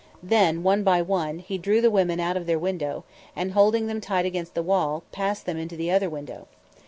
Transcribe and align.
Then, 0.23 0.63
one 0.63 0.83
by 0.83 1.03
one, 1.03 1.37
he 1.37 1.59
drew 1.59 1.79
the 1.79 1.91
women 1.91 2.19
out 2.19 2.35
of 2.35 2.47
their 2.47 2.57
window, 2.57 3.03
and, 3.35 3.51
holding 3.51 3.85
them 3.85 4.01
tight 4.01 4.25
against 4.25 4.55
the 4.55 4.63
wall, 4.63 5.03
passed 5.11 5.45
them 5.45 5.57
into 5.59 5.75
the 5.77 5.91
other 5.91 6.09
window. 6.09 6.47